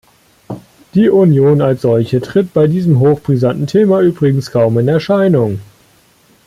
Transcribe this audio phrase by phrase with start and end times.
[0.95, 5.59] Die Union als solche tritt bei diesem hochbrisanten Thema übrigens kaum in Erscheinung.